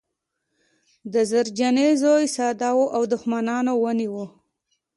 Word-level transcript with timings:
د 1.13 1.15
زرجانې 1.31 1.87
زوی 2.01 2.25
ساده 2.35 2.69
و 2.77 2.83
او 2.95 3.01
دښمنانو 3.13 3.73
ونیوه 3.83 4.25